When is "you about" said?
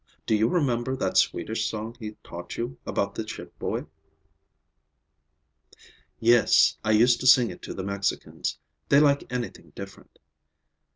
2.57-3.13